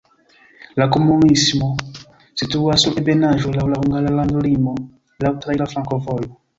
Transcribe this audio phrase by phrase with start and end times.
[0.81, 1.75] La komunumo
[2.43, 4.77] situas sur ebenaĵo, laŭ la hungara landolimo,
[5.27, 6.35] laŭ traira flankovojo.